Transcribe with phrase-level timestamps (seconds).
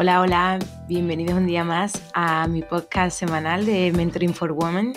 [0.00, 4.92] Hola, hola, bienvenidos un día más a mi podcast semanal de Mentoring for Women.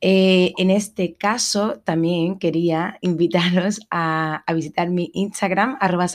[0.00, 6.06] Eh, en este caso, también quería invitaros a, visitar mi Instagram, arroba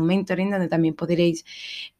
[0.00, 1.44] Mentoring, donde también podréis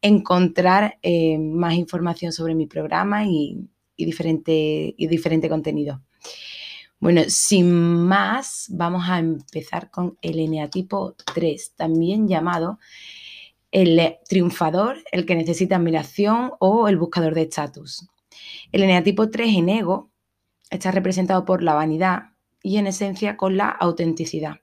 [0.01, 6.01] encontrar eh, más información sobre mi programa y, diferente, y diferente contenido.
[6.99, 7.71] Bueno, sin
[8.05, 12.79] más, vamos a empezar con el eneatipo 3, también llamado
[13.71, 18.07] el triunfador, el que necesita admiración o el buscador de estatus.
[18.71, 20.09] El eneatipo 3 en ego
[20.69, 22.31] está representado por la vanidad
[22.61, 24.57] y en esencia con la autenticidad.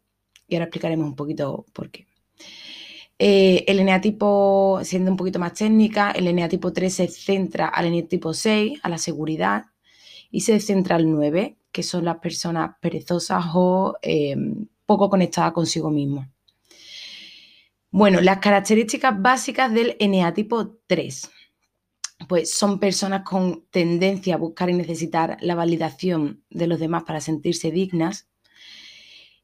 [0.48, 2.06] Y ahora explicaremos un poquito por qué.
[3.18, 8.34] Eh, el eneatipo, siendo un poquito más técnica, el eneatipo 3 se centra al eneatipo
[8.34, 9.66] 6, a la seguridad,
[10.30, 14.36] y se centra al 9, que son las personas perezosas o eh,
[14.84, 16.26] poco conectadas consigo mismo.
[17.96, 21.30] Bueno, las características básicas del eneatipo 3.
[22.28, 27.22] Pues son personas con tendencia a buscar y necesitar la validación de los demás para
[27.22, 28.28] sentirse dignas.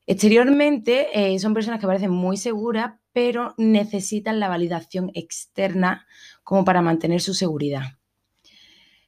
[0.06, 6.06] Exteriormente eh, son personas que parecen muy seguras, pero necesitan la validación externa
[6.45, 7.97] como para mantener su seguridad.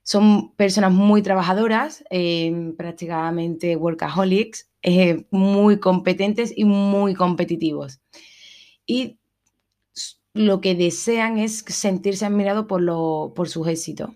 [0.03, 8.01] Son personas muy trabajadoras, eh, prácticamente workaholics, eh, muy competentes y muy competitivos.
[8.87, 9.19] Y
[10.35, 14.11] lo que desean es sentirse admirado por, lo, por sus éxitos.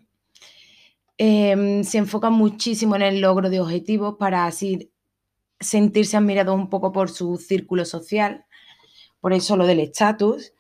[1.17, 4.93] Em, se enfocan muchísimo en el logro de objetivos para así
[5.61, 8.45] sentirse admirados un poco por su círculo social,
[9.21, 10.53] por eso lo del estatus.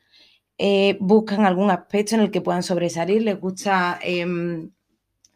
[0.58, 4.72] Eh, buscan algún aspecto en el que puedan sobresalir, les gusta em,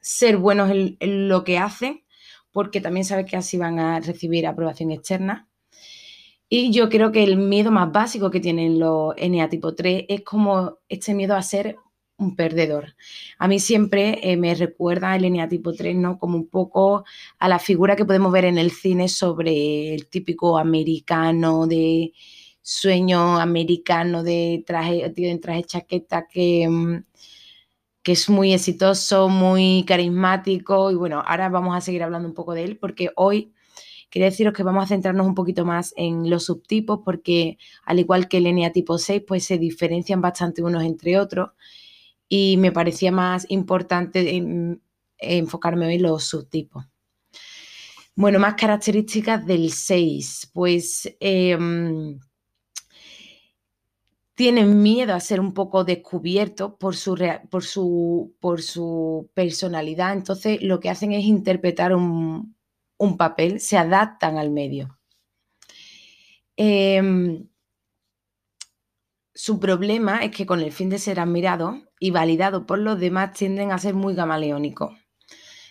[0.00, 2.04] ser buenos en, en, lo que hacen,
[2.52, 5.48] porque también saben que así van a recibir aprobación externa.
[6.54, 10.20] Y yo creo que el miedo más básico que tienen los NA tipo 3 es
[10.20, 11.78] como este miedo a ser
[12.18, 12.94] un perdedor.
[13.38, 16.18] A mí siempre eh, me recuerda el NA tipo 3, ¿no?
[16.18, 17.04] Como un poco
[17.38, 22.12] a la figura que podemos ver en el cine sobre el típico americano de
[22.60, 27.04] sueño americano de traje, de traje chaqueta que, mm,
[28.02, 30.91] que es muy exitoso, muy carismático.
[30.91, 33.54] Y bueno, ahora vamos a seguir hablando un poco de él porque hoy
[34.12, 37.56] Quería deciros que vamos a centrarnos un poquito más en los subtipos porque
[37.86, 41.52] al igual que el ENEA tipo 6, pues se diferencian bastante unos entre otros.
[42.28, 44.44] Y me parecía más importante
[45.16, 46.84] enfocarme hoy en los subtipos.
[48.14, 52.18] Bueno, más características del 6, pues em,
[54.34, 57.16] tienen miedo a ser un poco descubiertos por su,
[57.48, 62.54] por, su, por su personalidad, entonces lo que hacen es interpretar un,
[63.02, 64.98] un papel, se adaptan al medio.
[66.56, 67.48] Em,
[69.34, 73.32] su problema es que con el fin de ser admirado y validado por los demás
[73.32, 74.92] tienden a ser muy gamaleónicos.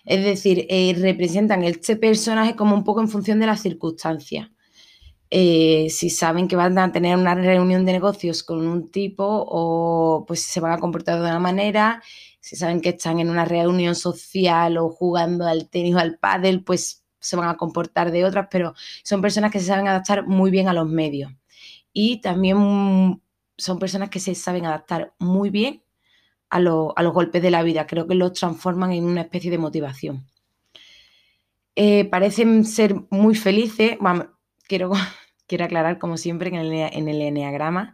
[0.05, 4.49] Es decir, eh, representan este personaje como un poco en función de las circunstancias.
[5.29, 10.25] Eh, si saben que van a tener una reunión de negocios con un tipo o
[10.27, 12.03] pues se van a comportar de una manera,
[12.41, 16.63] si saben que están en una reunión social o jugando al tenis o al pádel,
[16.63, 18.73] pues se van a comportar de otras, pero
[19.03, 21.31] son personas que se saben adaptar muy bien a los medios.
[21.93, 23.21] Y también
[23.57, 25.83] son personas que se saben adaptar muy bien
[26.49, 27.87] a, los golpes de la vida.
[27.87, 30.25] Creo que los transforman en una especie de motivación.
[31.75, 33.97] Eh, parecen ser muy felices.
[34.67, 34.91] quiero,
[35.47, 37.93] quiero aclarar, como siempre, que en el, enneagrama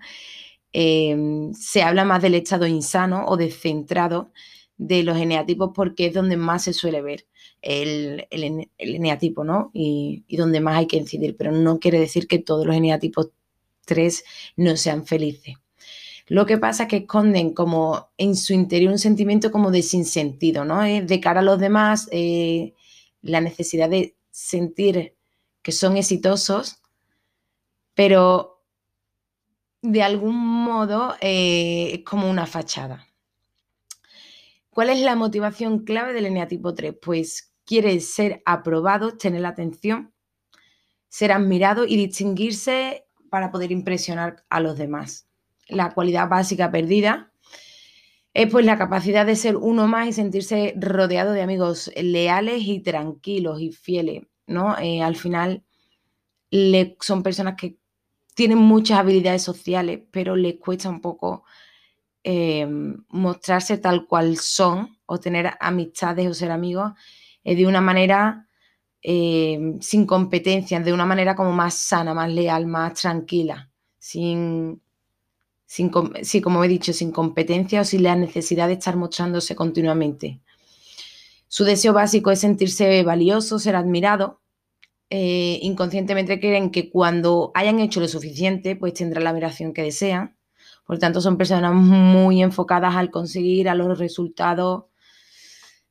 [0.73, 4.31] em, se habla más del estado insano o descentrado
[4.77, 7.25] de los eneatipos porque es donde más se suele ver
[7.61, 8.27] el,
[8.77, 9.71] eneatipo, ¿no?
[9.73, 13.29] Y, donde más hay que incidir, pero no quiere decir que todos los eneatipos
[13.85, 14.23] 3
[14.57, 15.55] no sean felices.
[16.27, 20.65] Lo que pasa es que esconden como en su interior un sentimiento como de sinsentido,
[20.65, 20.81] ¿no?
[20.81, 22.73] de cara a los demás, eh,
[23.21, 25.15] la necesidad de sentir
[25.61, 26.81] que son exitosos,
[27.93, 28.61] pero
[29.81, 33.06] de algún modo eh, es como una fachada.
[34.77, 36.93] ¿Cuál es la motivación clave del eneatipo 3?
[37.01, 40.13] Pues quiere ser aprobado, tener la atención,
[41.09, 45.27] ser admirado y distinguirse para poder impresionar a los demás.
[45.67, 47.31] La cualidad básica perdida
[48.35, 52.79] es pues la capacidad de ser uno más y sentirse rodeado de amigos leales y
[52.79, 54.77] tranquilos y fieles, ¿no?
[54.77, 55.63] Eh, al final
[56.99, 57.79] son personas que
[58.35, 61.45] tienen muchas habilidades sociales, pero les cuesta un poco
[62.29, 66.91] em, mostrarse tal cual son o tener amistades o ser amigos
[67.45, 68.49] eh, de una manera
[69.01, 74.81] em, sin competencia, de una manera como más sana, más leal, más tranquila, sin,
[75.65, 80.41] sin, como he dicho, sin competencia o sin la necesidad de estar mostrándose continuamente.
[81.47, 84.41] Su deseo básico es sentirse valioso, ser admirado,
[85.09, 90.36] eh, inconscientemente creen que cuando hayan hecho lo suficiente, pues tendrán la admiración que desean.
[90.87, 94.85] Por tanto, son personas muy enfocadas al conseguir a los resultados.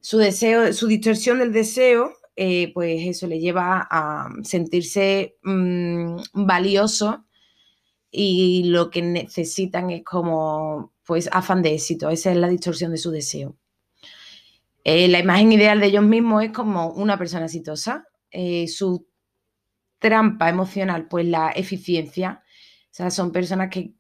[0.01, 7.27] Su deseo, su distorsión del deseo, eh, pues eso le lleva a sentirse mm, valioso
[8.11, 12.09] y lo que necesitan es como pues afán de éxito.
[12.09, 13.57] Esa es la distorsión de su deseo.
[14.83, 19.07] Eh, la imagen ideal de ellos mismos es como una persona exitosa, eh, su
[19.99, 22.43] trampa emocional, pues la eficiencia.
[22.85, 23.95] O sea, son personas que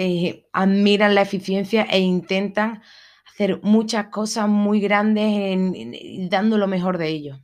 [0.00, 2.82] eh, admiran la eficiencia e intentan
[3.28, 5.58] hacer muchas cosas muy grandes
[6.30, 7.40] dando lo mejor de ellos.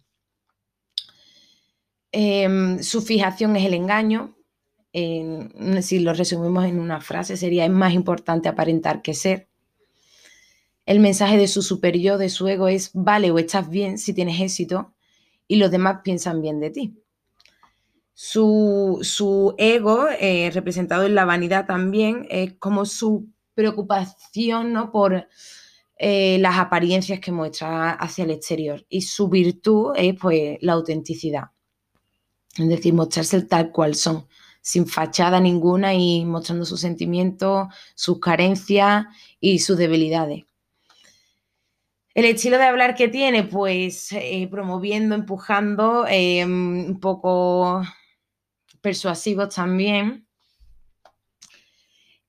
[2.12, 4.36] Em, su fijación es el engaño.
[5.82, 9.48] si lo resumimos en una frase, sería es más importante aparentar que ser.
[10.86, 14.40] El mensaje de su superior, de su ego, es vale o estás bien si tienes
[14.40, 14.94] éxito
[15.48, 17.03] y los demás piensan bien de ti.
[18.14, 24.92] Su, ego, eh, representado en la vanidad también, es como su preocupación ¿no?
[24.92, 25.26] por
[25.96, 28.84] eh, las apariencias que muestra hacia el exterior.
[28.88, 31.50] Y su virtud es pues, la autenticidad.
[32.56, 34.28] Es decir, mostrarse tal cual son,
[34.60, 39.06] sin fachada ninguna y mostrando sus sentimientos, sus carencias
[39.40, 40.44] y sus debilidades.
[42.14, 47.82] El estilo de hablar que tiene, pues eh, promoviendo, empujando, em, un poco
[48.84, 50.28] persuasivos también.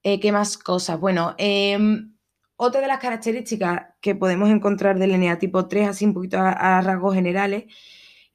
[0.02, 0.98] Eh, ¿Qué más cosas?
[0.98, 2.16] Bueno, em,
[2.56, 7.14] otra de las características que podemos encontrar del eneatipo 3, así un poquito a, rasgos
[7.14, 7.66] generales,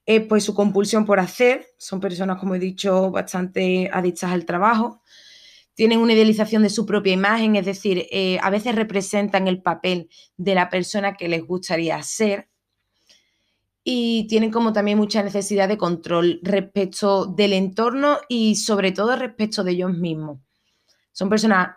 [0.05, 1.67] es pues su compulsión por hacer.
[1.79, 5.03] Son personas, como he dicho, bastante adictas al trabajo
[5.75, 10.11] tienen una idealización de su propia imagen, es decir, eh, a veces representan el papel
[10.37, 12.50] de la persona que les gustaría ser
[13.83, 19.65] y tienen como también mucha necesidad de control respecto del entorno y sobre todo respecto
[19.65, 20.41] de ellos mismos.
[21.13, 21.77] Son personas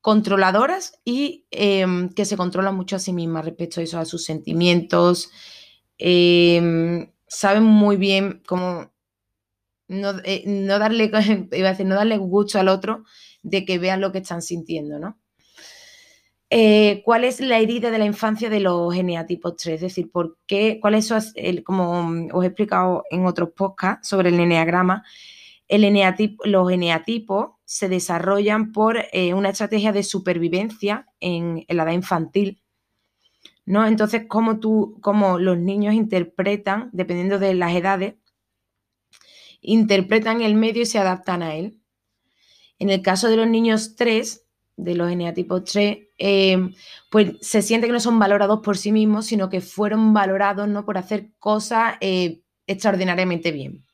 [0.00, 4.24] controladoras y em, que se controlan mucho a sí mismas respecto a eso, a sus
[4.24, 5.30] sentimientos.
[5.98, 8.92] Em, saben muy bien cómo
[9.88, 11.04] no, eh, no, darle,
[11.52, 13.04] iba a decir, no darle gusto al otro
[13.42, 15.18] de que vean lo que están sintiendo, ¿no?
[16.50, 19.74] Eh, ¿Cuál es la herida de la infancia de los eneatipos 3?
[19.74, 24.30] Es decir, ¿por qué, cuál es el, como os he explicado en otros podcasts sobre
[24.30, 25.04] el eneagrama,
[25.68, 32.62] los eneatipos se desarrollan por eh, una estrategia de supervivencia en, la edad infantil.
[33.66, 33.86] ¿no?
[33.86, 38.14] Entonces, cómo, tú, cómo los niños interpretan, dependiendo de las edades,
[39.60, 41.78] interpretan el medio y se adaptan a él.
[42.78, 44.47] En el caso de los niños 3,
[44.78, 46.70] de los eneatipos 3, eh,
[47.10, 50.84] pues se siente que no son valorados por sí mismos, sino que fueron valorados ¿no?
[50.84, 53.84] por hacer cosas eh, extraordinariamente bien.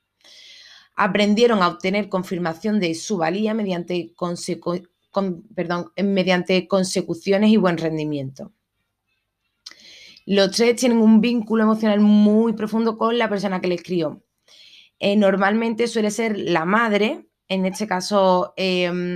[0.94, 4.14] Aprendieron a obtener confirmación de su valía mediante,
[5.54, 8.52] perdón, mediante consecuciones y buen rendimiento.
[10.26, 14.22] Los tres tienen un vínculo emocional muy profundo con la persona que les crió.
[14.98, 18.54] Eh, normalmente suele ser la madre, en este caso,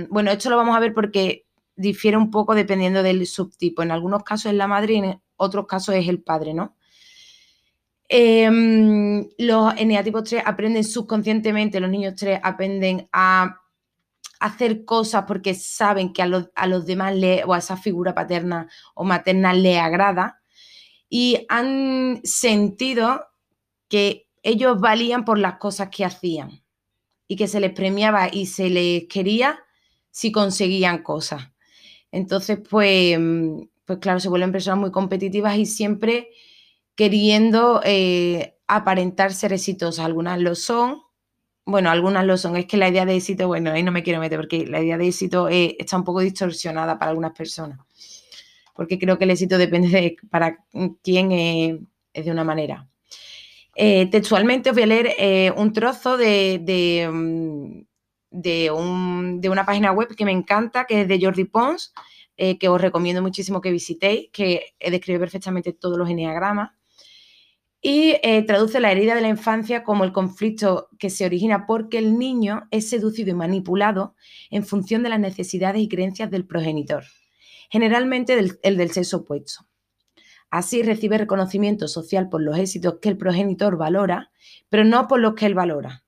[0.09, 1.48] bueno, esto lo vamos a ver porque
[1.79, 3.81] difiere un poco dependiendo del subtipo.
[3.81, 6.75] En algunos casos es la madre y en otros casos es el padre, ¿no?
[8.09, 13.61] Em, los eneatipos 3 aprenden subconscientemente, los niños 3 aprenden a
[14.39, 18.15] hacer cosas porque saben que a los, a los demás le, o a esa figura
[18.15, 20.41] paterna o materna le agrada
[21.07, 23.25] y han sentido
[23.89, 26.63] que ellos valían por las cosas que hacían
[27.27, 29.59] y que se les premiaba y se les quería
[30.09, 31.51] si conseguían cosas.
[32.11, 33.17] Entonces, pues,
[33.85, 36.29] pues claro, se vuelven personas muy competitivas y siempre
[36.95, 40.05] queriendo eh, aparentar ser exitosas.
[40.05, 41.01] Algunas lo son,
[41.65, 42.57] bueno, algunas lo son.
[42.57, 44.97] Es que la idea de éxito, bueno, ahí no me quiero meter porque la idea
[44.97, 47.79] de éxito eh, está un poco distorsionada para algunas personas.
[48.73, 50.65] Porque creo que el éxito depende de para
[51.03, 52.89] quién es de una manera.
[53.81, 57.81] Eh, textualmente os voy a leer eh, un trozo de, mm,
[58.31, 61.93] de, una página web que me encanta, que es de Jordi Pons,
[62.37, 66.71] eh, que os recomiendo muchísimo que visitéis, que describe perfectamente todos los eneagramas.
[67.81, 71.97] Y eh, traduce la herida de la infancia como el conflicto que se origina porque
[71.97, 74.15] el niño es seducido y manipulado
[74.49, 77.05] en función de las necesidades y creencias del progenitor,
[77.69, 79.69] generalmente el del sexo opuesto.
[80.49, 84.31] Así recibe reconocimiento social por los éxitos que el progenitor valora,
[84.69, 86.03] pero no por los que él valora.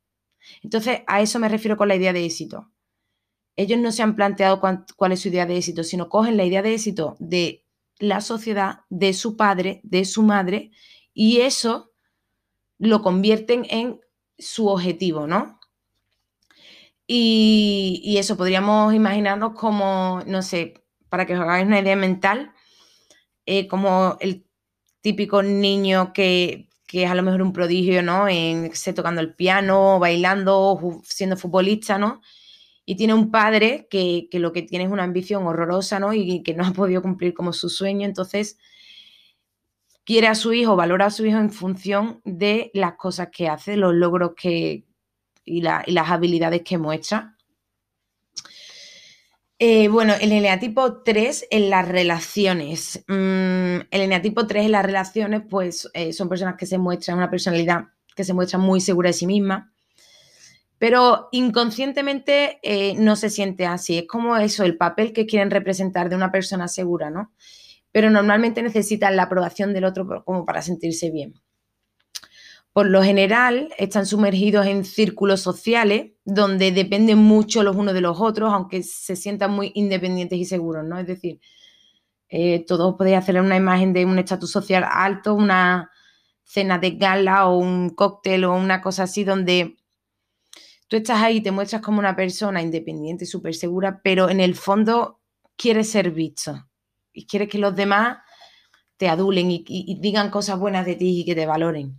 [0.64, 2.72] Entonces, a eso me refiero con la idea de éxito.
[3.56, 6.62] Ellos no se han planteado cuál es su idea de éxito, sino cogen la idea
[6.62, 7.66] de éxito de
[8.00, 10.72] la sociedad, de su padre, de su madre,
[11.14, 11.92] y eso
[12.80, 14.02] lo convierten en
[14.40, 15.60] su objetivo, ¿no?
[17.06, 22.54] Y, eso podríamos imaginarnos como, no sé, para que os hagáis una idea mental,
[23.46, 24.48] eh, como el
[25.02, 28.28] típico niño que, es a lo mejor un prodigio, ¿no?
[28.28, 32.22] En, sé, tocando el piano, bailando, siendo futbolista, ¿no?
[32.86, 36.14] Y tiene un padre que, que, lo que tiene es una ambición horrorosa, ¿no?
[36.14, 38.06] Y que no ha podido cumplir como su sueño.
[38.06, 38.58] Entonces,
[40.04, 43.78] quiere a su hijo, valora a su hijo en función de las cosas que hace,
[43.78, 44.86] los logros que,
[45.46, 47.38] y, las habilidades que muestra.
[49.60, 53.04] Eh, bueno, el eneatipo 3 en las relaciones.
[53.08, 53.61] Mm,
[53.92, 57.86] el eneatipo 3 en las relaciones, pues eh, son personas que se muestran, una personalidad
[58.16, 59.74] que se muestra muy segura de sí misma,
[60.78, 64.00] pero inconscientemente eh, no se siente así.
[64.00, 67.32] Es como eso, el papel que quieren representar de una persona segura, ¿no?
[67.92, 71.34] pero normalmente necesitan la aprobación del otro como para sentirse bien.
[72.74, 78.22] Por lo general, están sumergidos en círculos sociales donde dependen mucho los unos de los
[78.22, 80.98] otros, aunque se sientan muy independientes y seguros, ¿no?
[80.98, 81.42] Es decir,
[82.32, 85.92] eh, todos podéis hacer una imagen de un estatus social alto, una
[86.44, 89.78] cena de gala o un cóctel o una cosa así donde
[90.88, 94.56] tú estás ahí y te muestras como una persona independiente, súper segura, pero en el
[94.56, 95.20] fondo
[95.58, 96.70] quieres ser visto
[97.12, 98.20] y quieres que los demás
[98.96, 101.98] te adulen y, digan cosas buenas de ti y que te valoren.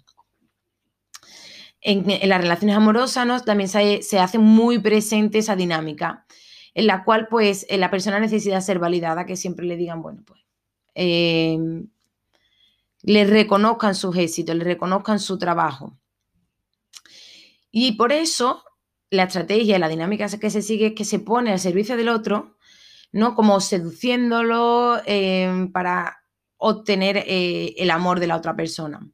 [1.82, 6.24] En, las relaciones amorosas también se, hace muy presente esa dinámica,
[6.74, 10.22] en la cual pues eh, la persona necesita ser validada, que siempre le digan, bueno,
[10.26, 10.40] pues
[10.94, 11.58] eh,
[13.02, 15.98] le reconozcan sus éxitos, le reconozcan su trabajo.
[17.70, 18.64] Y por eso
[19.10, 22.56] la estrategia la dinámica que se sigue es que se pone al servicio del otro
[23.12, 23.34] ¿no?
[23.34, 26.18] Como seduciéndolo em, para
[26.56, 29.06] obtener eh, el amor de la otra persona.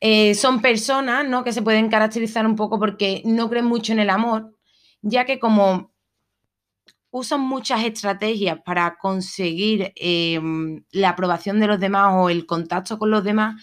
[0.00, 1.44] Eh, son personas ¿no?
[1.44, 4.54] que se pueden caracterizar un poco porque no creen mucho en el amor,
[5.02, 5.93] ya que como
[7.16, 13.12] usan muchas estrategias para conseguir em, la aprobación de los demás o el contacto con
[13.12, 13.62] los demás,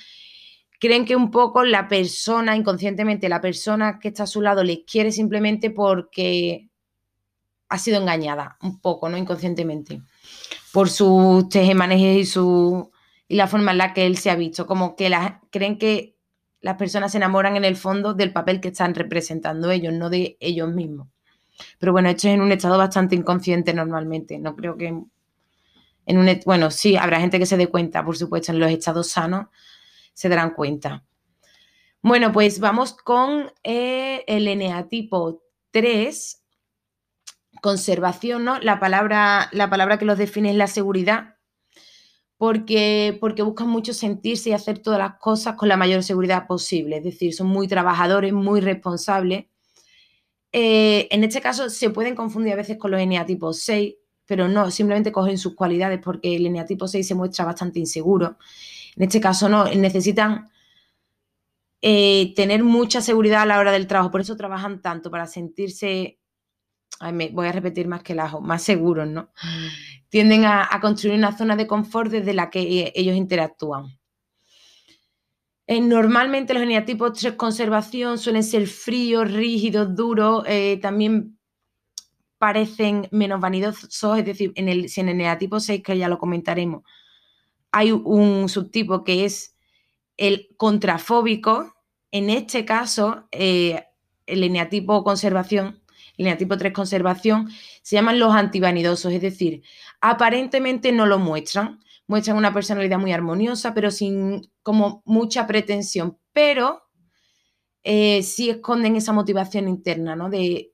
[0.80, 4.80] creen que un poco la persona, inconscientemente, la persona que está a su lado les
[4.90, 6.70] quiere simplemente porque
[7.68, 9.18] ha sido engañada un poco, ¿no?
[9.18, 10.02] Inconscientemente,
[10.72, 12.90] por sus tejemanejes y, su,
[13.28, 14.66] y la forma en la que él se ha visto.
[14.66, 15.12] Como que
[15.50, 16.16] creen que
[16.62, 20.38] las personas se enamoran en el fondo del papel que están representando ellos, no de
[20.40, 21.10] ellos mismos.
[21.80, 24.40] Pero bueno, esto es en un estado bastante inconsciente normalmente.
[24.40, 26.40] No creo que en un...
[26.46, 29.48] Bueno, sí, habrá gente que se dé cuenta, por supuesto, en los estados sanos
[30.14, 31.04] se darán cuenta.
[32.02, 36.44] Bueno, pues vamos con eh, el eneatipo 3,
[37.62, 38.60] conservación, ¿no?
[38.60, 41.36] La palabra, la palabra que los define es la seguridad,
[42.38, 46.98] porque, porque buscan mucho sentirse y hacer todas las cosas con la mayor seguridad posible,
[46.98, 49.46] es decir, son muy trabajadores, muy responsables.
[50.52, 54.70] Eh, en este caso se pueden confundir a veces con los eneatipos 6, pero no,
[54.72, 58.38] simplemente cogen sus cualidades porque el eneatipo 6 se muestra bastante inseguro.
[58.96, 60.50] En este caso no, necesitan
[61.82, 66.20] eh, tener mucha seguridad a la hora del trabajo, por eso trabajan tanto, para sentirse
[67.32, 69.32] voy a repetir más que el ajo, más seguros, ¿no?
[70.10, 73.98] Tienden a, construir una zona de confort desde la que eh, ellos interactúan.
[75.72, 81.40] Eh, normalmente los eneatipos 3 conservación suelen ser fríos, rígidos, duros, eh, también
[82.38, 86.18] parecen menos vanidosos, es decir, en el, si en el eneatipo 6, que ya lo
[86.18, 86.84] comentaremos,
[87.72, 89.56] hay un subtipo que es
[90.18, 91.74] el contrafóbico,
[92.12, 93.86] en este caso, el
[94.28, 95.82] eneatipo conservación
[96.18, 97.50] línea tipo 3 conservación,
[97.82, 99.64] se llaman los antivanidosos, es decir,
[100.02, 101.80] aparentemente no lo muestran,
[102.12, 106.84] muestran una personalidad muy armoniosa, pero sin como mucha pretensión, pero
[107.84, 110.30] eh, sí esconden esa motivación interna, ¿no?
[110.30, 110.74] De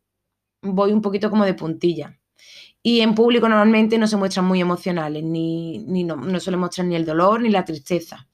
[0.64, 2.20] voy un poquito como de puntilla.
[2.82, 6.96] Y en público normalmente no se muestran muy emocionales, ni, no, no suelen mostrar ni
[6.96, 8.28] el dolor ni la tristeza.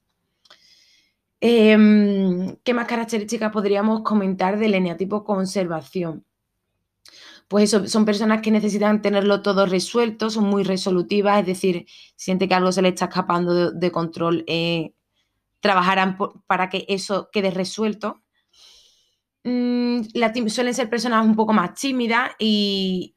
[1.42, 6.26] Em, ¿Qué más características podríamos comentar del eneatipo conservación?
[7.48, 11.86] Pues eso, son personas que necesitan tenerlo todo resuelto, son muy resolutivas, es decir,
[12.16, 14.94] siente que algo se le está escapando de, control, eh,
[15.60, 18.24] trabajarán para que eso quede resuelto.
[19.46, 20.04] Mm,
[20.48, 23.14] suelen ser personas un poco más tímidas y,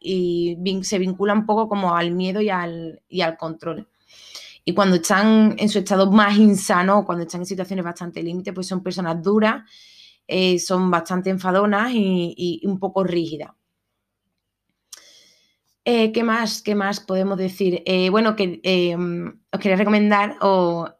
[0.83, 3.89] se vinculan un poco como al miedo y al, y control.
[4.65, 8.67] Y cuando están en su estado más insano, cuando están en situaciones bastante límite, pues
[8.67, 9.63] son personas duras,
[10.27, 13.51] eh, son bastante enfadonas y, un poco rígidas.
[15.89, 17.83] Eh, ¿qué, más, ¿Qué más podemos decir?
[17.87, 18.61] Eh, bueno, que
[19.53, 20.91] os quería recomendar o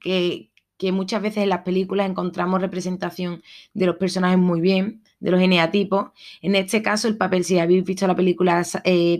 [0.00, 0.50] que,
[0.92, 3.42] muchas veces en las películas encontramos representación
[3.72, 6.10] de los personajes muy bien, de los eneatipos.
[6.40, 8.66] En este caso, el papel, si habéis visto la película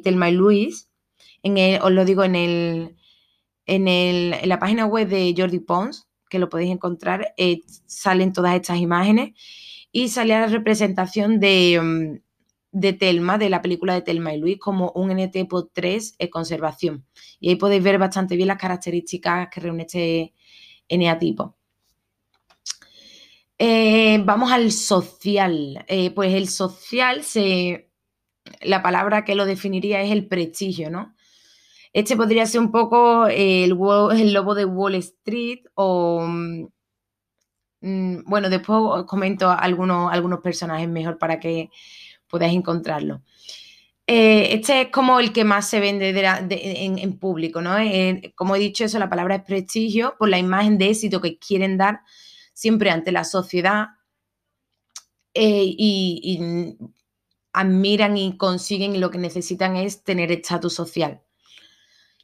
[0.03, 0.91] Telma y Luis,
[1.45, 2.97] en os lo digo en el,
[3.67, 8.79] en, la página web de Jordi Pons, que lo podéis encontrar, eh, salen todas estas
[8.79, 9.33] imágenes
[9.93, 12.32] y sale la representación de, mm,
[12.73, 17.07] de, Telma, de la película de Telma y Luis, como un NT 3 en conservación.
[17.39, 20.35] Y ahí podéis ver bastante bien las características que reúne este
[20.89, 21.57] eneatipo.
[23.59, 25.85] Eh, vamos al social.
[25.87, 27.91] Eh, pues el social, se,
[28.63, 31.15] la palabra que lo definiría es el prestigio, ¿no?
[31.93, 33.77] Este podría ser un poco el,
[34.13, 36.23] el lobo de Wall Street o...
[36.27, 36.67] Mm,
[37.83, 41.71] mm, bueno, después os comento algunos, algunos personajes mejor para que
[42.33, 43.21] podáis encontrarlo.
[44.07, 47.79] Eh, este es como el que más se vende en, público, ¿no?
[47.79, 51.39] Eh, como he dicho, eso, la palabra es prestigio por la imagen de éxito que
[51.39, 52.01] quieren dar
[52.55, 53.89] siempre ante la sociedad
[55.35, 56.77] eh, y,
[57.53, 61.21] admiran y consiguen lo que necesitan es tener estatus social.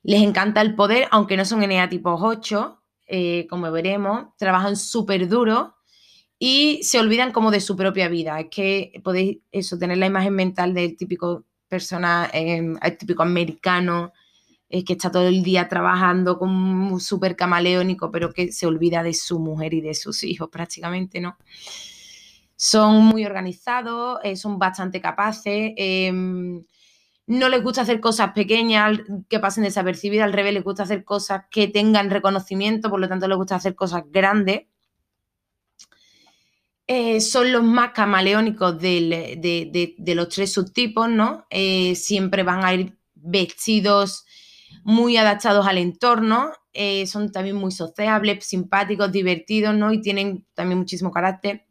[0.02, 5.28] Les encanta el poder, aunque no son NA tipo 8, eh, como veremos, trabajan súper
[5.28, 5.77] duro
[6.38, 8.38] y se olvidan como de su propia vida.
[8.40, 14.12] Es que podéis eso, tener la imagen mental del típico persona, em, el típico americano,
[14.70, 19.14] eh, que está todo el día trabajando como súper camaleónico, pero que se olvida de
[19.14, 21.38] su mujer y de sus hijos prácticamente, ¿no?
[22.56, 26.64] Son muy organizados, eh, son bastante capaces em,
[27.28, 31.44] no les gusta hacer cosas pequeñas que pasen desapercibidas, al revés, les gusta hacer cosas
[31.50, 34.62] que tengan reconocimiento, por lo tanto les gusta hacer cosas grandes.
[36.90, 41.46] Eh, son los más camaleónicos de, los tres subtipos, ¿no?
[41.50, 44.24] Eh, siempre van a ir vestidos
[44.84, 49.92] muy adaptados al entorno, eh, son también muy sociables, simpáticos, divertidos, ¿no?
[49.92, 51.66] Y tienen también muchísimo carácter.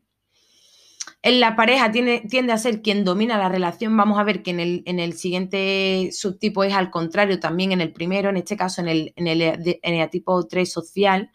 [1.24, 3.98] En la pareja tiende a ser quien domina la relación.
[3.98, 7.82] Vamos a ver que en el, en el, siguiente subtipo es al contrario, también en
[7.82, 11.32] el primero, en este caso en el, en el, tipo 3 social,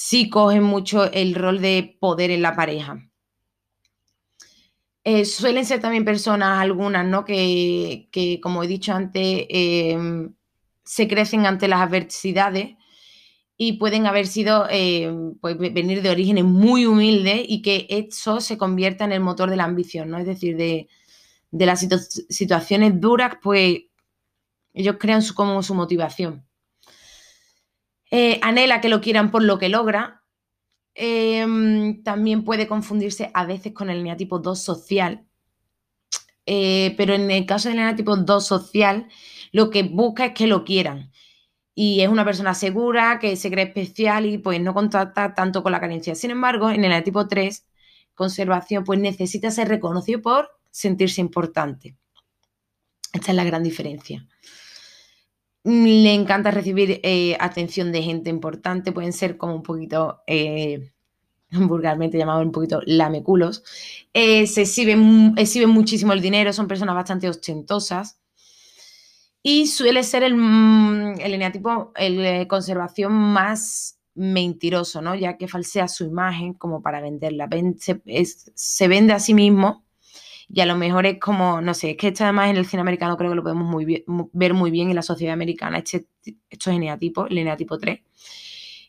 [0.00, 3.10] sí cogen mucho el rol de poder en la pareja.
[5.02, 7.24] Eh, suelen ser también personas, algunas, ¿no?
[7.24, 8.08] Que,
[8.40, 10.34] como he dicho antes, em,
[10.84, 12.76] se crecen ante las adversidades
[13.56, 18.56] y pueden haber sido, eh, pues venir de orígenes muy humildes y que eso se
[18.56, 20.18] convierta en el motor de la ambición, ¿no?
[20.18, 20.88] Es decir, de,
[21.50, 21.86] las
[22.28, 23.80] situaciones duras, pues
[24.74, 26.47] ellos crean su, como su motivación.
[28.10, 30.22] Eh, anhela que lo quieran por lo que logra.
[30.94, 35.26] Em, también puede confundirse a veces con el neatipo 2 social.
[36.46, 39.08] Eh, pero en el caso del neatipo 2 social,
[39.52, 41.12] lo que busca es que lo quieran
[41.80, 45.70] y es una persona segura, que se cree especial y pues no contacta tanto con
[45.70, 46.16] la carencia.
[46.16, 47.68] Sin embargo, en el tipo 3,
[48.14, 51.96] conservación, pues necesita ser reconocido por sentirse importante.
[53.12, 54.26] Esta es la gran diferencia.
[55.64, 60.92] Le encanta recibir eh, atención de gente importante, pueden ser como un poquito, eh,
[61.50, 63.64] vulgarmente llamado un poquito lameculos.
[64.14, 68.20] Eh, se exhiben, exhiben muchísimo el dinero, son personas bastante ostentosas
[69.42, 75.14] y suele ser el, mm, el eneatipo, el conservación más mentiroso, ¿no?
[75.14, 77.48] Ya que falsea su imagen como para venderla.
[78.54, 79.84] Se, vende a sí mismo
[80.48, 82.80] y a lo mejor es como, no sé, es que esto además en el cine
[82.80, 86.06] americano creo que lo podemos muy ver muy bien en la sociedad americana, este,
[86.48, 88.00] estos eneatipos, el eneatipo 3.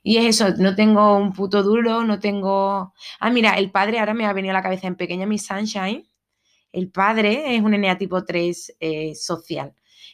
[0.01, 2.93] Y es eso, no tengo un puto duro, no tengo...
[3.19, 6.07] Ah, mira, el padre ahora me ha venido a la cabeza en pequeña mi Sunshine.
[6.71, 9.73] El padre es un eneatipo 3 eh, social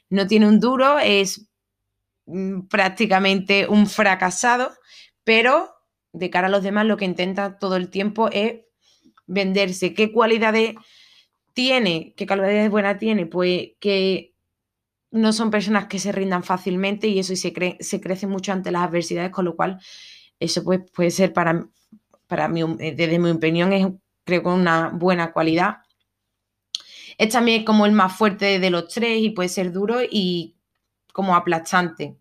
[0.10, 1.48] no tiene un duro, es
[2.26, 4.72] mm, prácticamente un fracasado,
[5.24, 5.72] pero
[6.14, 8.62] de cara a los demás lo que intenta todo el tiempo es
[9.28, 9.94] venderse.
[9.94, 10.76] ¿Qué cualidades
[11.56, 12.14] tiene?
[12.16, 13.26] ¿Qué cualidades buenas tiene?
[13.26, 14.36] Pues que
[15.10, 19.32] no son personas que se rindan fácilmente y eso se crece mucho ante las adversidades,
[19.32, 19.80] con lo cual
[20.40, 21.68] eso pues, puede ser para,
[22.28, 23.88] para mí, desde mi opinión, es
[24.26, 25.78] creo que una buena cualidad
[27.18, 30.56] Es también como el más fuerte de los tres y puede ser duro y
[31.14, 32.18] como aplastante.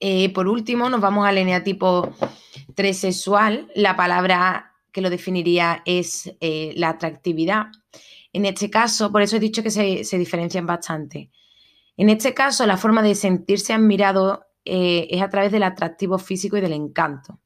[0.00, 2.12] Eh, por último, nos vamos al eneatipo
[2.74, 3.70] 3 sexual.
[3.74, 7.66] La palabra que lo definiría es eh, la atractividad.
[8.32, 11.30] En este caso, por eso he dicho que se, diferencian bastante.
[11.96, 16.56] En este caso, la forma de sentirse admirado eh, es a través del atractivo físico
[16.56, 17.40] y del encanto.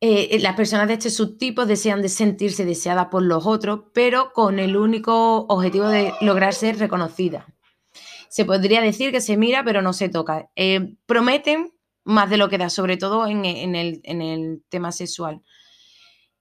[0.00, 4.76] las personas de este subtipo desean de sentirse deseadas por los otros, pero con el
[4.76, 7.44] único objetivo de lograr ser reconocidas
[8.36, 10.50] se podría decir que se mira pero no se toca.
[10.56, 11.72] Eh, prometen
[12.06, 15.42] más de lo que da, sobre todo en, el, tema sexual.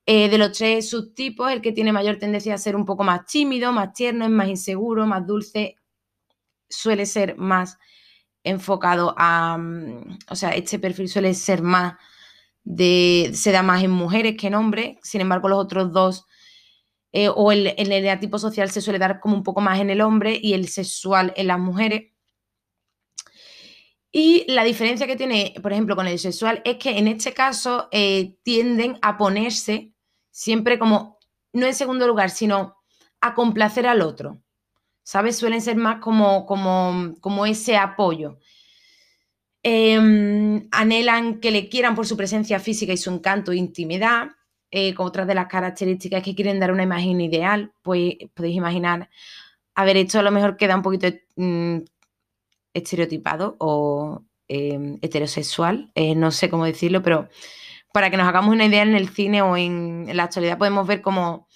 [0.06, 3.26] Eh, de los tres subtipos, el que tiene mayor tendencia a ser un poco más
[3.26, 5.76] tímido, más tierno, es más inseguro, más dulce,
[6.70, 7.80] suele ser más
[8.44, 11.96] enfocado a, mm, o sea, este perfil suele ser más
[12.64, 16.26] de, se da más en mujeres que en hombres, sin embargo los otros dos
[17.12, 20.02] eh, o el, el tipo social se suele dar como un poco más en el
[20.02, 22.12] hombre y el sexual en las mujeres.
[24.18, 27.90] Y la diferencia que tiene, por ejemplo, con el sexual es que en este caso
[27.92, 29.92] eh, tienden a ponerse
[30.32, 31.20] siempre como,
[31.52, 32.78] no en segundo lugar, sino
[33.20, 34.42] a complacer al otro.
[35.04, 35.36] ¿Sabes?
[35.36, 38.40] Suelen ser más como, como, como ese apoyo.
[39.62, 44.30] Em, anhelan que le quieran por su presencia física y su encanto e intimidad.
[44.72, 49.10] Eh, con otras de las características que quieren dar una imagen ideal, pues podéis imaginar,
[49.76, 51.80] a ver, esto a lo mejor queda un poquito mm,
[52.76, 57.30] estereotipado o em, heterosexual, eh, no sé cómo decirlo, pero
[57.94, 61.02] para que nos hagamos una idea en el cine o en, la actualidad podemos ver
[61.02, 61.48] como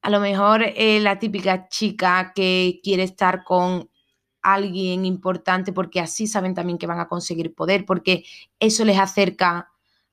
[0.00, 3.88] a lo mejor eh, la típica chica que quiere estar con
[4.42, 8.24] alguien importante porque así saben también que van a conseguir poder, porque
[8.58, 9.68] eso les acerca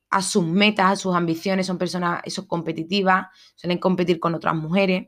[0.09, 5.07] a sus metas, a sus ambiciones, son personas eso, competitivas, suelen competir con otras mujeres.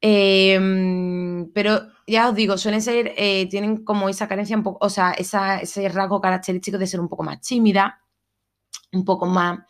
[0.00, 4.90] Em, pero ya os digo, suelen ser, eh, tienen como esa carencia un poco, o
[4.90, 8.00] sea, ese rasgo característico de ser un poco más tímida,
[8.92, 9.60] un poco más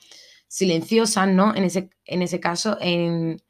[0.49, 1.55] silenciosa, ¿no?
[1.55, 3.43] En ese, en ese caso, en,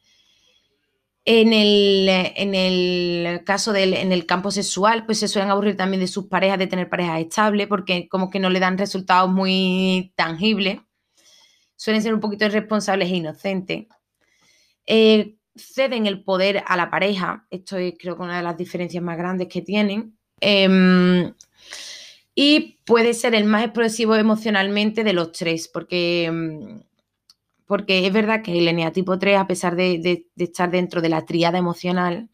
[1.25, 6.01] en el, en el caso del en el campo sexual, pues se suelen aburrir también
[6.01, 10.13] de sus parejas, de tener parejas estables, porque como que no le dan resultados muy
[10.17, 10.81] tangibles.
[11.77, 13.87] Suelen ser un poquito irresponsables e inocentes.
[14.87, 17.47] Eh, ceden el poder a la pareja.
[17.51, 20.17] Esto es creo que una de las diferencias más grandes que tienen.
[20.41, 21.35] Em,
[22.35, 26.83] y puede ser el más explosivo emocionalmente de los tres, porque em,
[27.69, 31.59] porque es verdad que el eneatipo 3, a pesar de, estar dentro de la triada
[31.59, 32.31] emocional,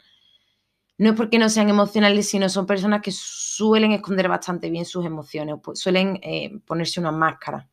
[0.97, 5.05] no es porque no sean emocionales, sino son personas que suelen esconder bastante bien sus
[5.05, 7.67] emociones, pues suelen eh, ponerse una máscara,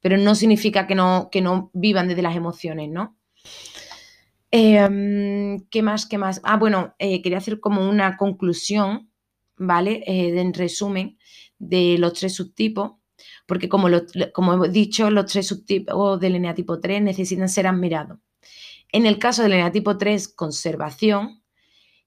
[0.00, 3.16] pero no significa que no, que no vivan desde las emociones, ¿no?
[4.50, 6.06] Em, ¿Qué más?
[6.06, 6.40] ¿Qué más?
[6.44, 9.10] Ah, bueno, eh, quería hacer como una conclusión,
[9.56, 10.02] ¿vale?
[10.06, 11.18] Eh, en resumen
[11.58, 12.98] de los tres subtipos
[13.46, 13.88] porque como,
[14.32, 18.18] como hemos dicho, los tres subtipos del eneatipo 3 necesitan ser admirados.
[18.92, 21.42] En el caso del eneatipo 3, conservación,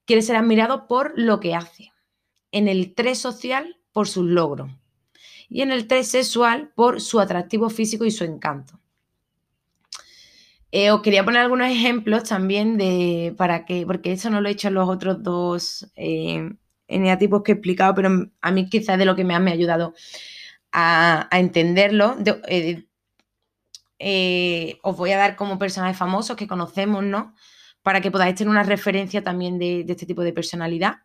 [0.04, 1.92] quiere ser admirado por lo que hace.
[2.50, 4.70] En el 3 social, por sus logros.
[5.48, 8.80] Y en el 3 sexual, por su atractivo físico y su encanto.
[10.74, 14.52] Eh, os quería poner algunos ejemplos también de para que, porque eso no lo he
[14.52, 16.50] hecho en los otros dos eh,
[16.88, 18.08] eneatipos que he explicado, pero
[18.40, 19.94] a mí quizás de lo que me ha, me ha ayudado
[20.72, 22.16] a, entenderlo.
[22.48, 22.86] Eh,
[23.98, 27.34] eh, os voy a dar como personajes famosos que conocemos, ¿no?
[27.82, 31.02] Para que podáis tener una referencia también de, este tipo de personalidad.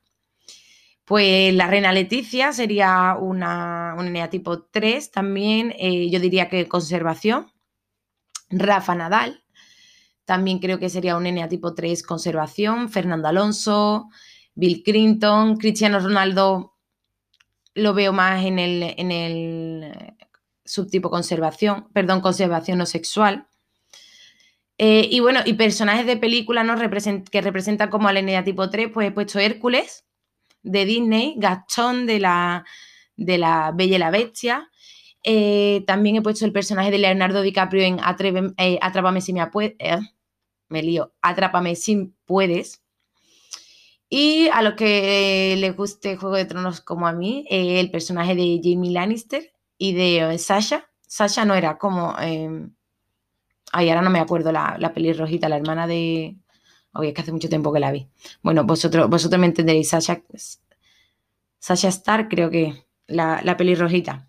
[1.06, 7.52] Pues la reina Leticia sería una, un tipo 3 también, yo diría que conservación.
[8.50, 9.44] Rafa Nadal,
[10.28, 12.90] también creo que sería un tipo 3 conservación.
[12.90, 14.10] Fernando Alonso,
[14.56, 16.76] Bill Clinton, Cristiano Ronaldo,
[17.76, 20.16] lo veo más en el, en el
[20.66, 23.48] subtipo conservación, perdón, conservación no sexual.
[24.78, 26.76] Eh, y bueno, y personajes de película ¿no?
[26.76, 30.04] que representan como al tipo 3, pues he puesto Hércules
[30.62, 32.66] de Disney, Gastón de la,
[33.16, 34.70] de la Bella y la Bestia.
[35.24, 38.00] Eh, también he puesto el personaje de Leonardo DiCaprio en
[38.58, 39.42] eh, Atrápame si me,
[40.70, 42.84] me lío, Atrápame si puedes.
[44.10, 48.36] Y a los que les guste Juego de Tronos como a mí, eh, el personaje
[48.36, 50.90] de Jamie Lannister y de eh, Sasha.
[51.06, 52.16] Sasha no era como...
[52.22, 52.70] Eh,
[53.74, 56.38] ay, ahora no me acuerdo la, la pelirrojita, la hermana de...
[56.94, 58.08] Oye, es que hace mucho tiempo que la vi.
[58.42, 59.90] Bueno, vosotros, vosotros me entenderéis.
[59.90, 60.24] Sasha,
[61.60, 64.27] Sasha Star, creo que, la, la pelirrojita.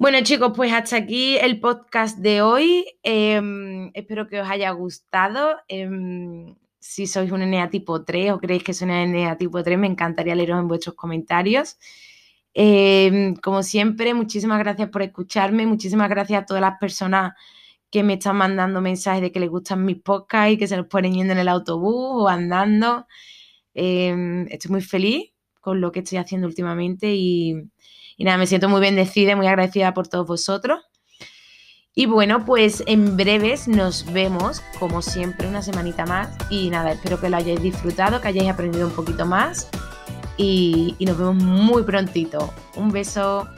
[0.00, 2.86] Bueno chicos, pues hasta aquí el podcast de hoy.
[3.02, 5.58] Em, espero que os haya gustado.
[5.68, 9.78] Em, si sois un NEA tipo 3 o creéis que soy una NEA tipo 3,
[9.78, 11.78] me encantaría leeros en vuestros comentarios.
[12.54, 17.34] Em, como siempre, muchísimas gracias por escucharme, muchísimas gracias a todas las personas
[17.90, 20.86] que me están mandando mensajes de que les gustan mis podcasts y que se los
[20.86, 23.06] ponen yendo en el autobús o andando.
[23.74, 27.70] estoy muy feliz con lo que estoy haciendo últimamente y,
[28.20, 30.78] y nada, me siento muy bendecida y muy agradecida por todos vosotros.
[31.94, 36.28] Y bueno, pues en breves nos vemos, como siempre, una semanita más.
[36.50, 39.70] Y nada, espero que lo hayáis disfrutado, que hayáis aprendido un poquito más.
[40.36, 42.52] Y, y nos vemos muy prontito.
[42.76, 43.48] Un beso.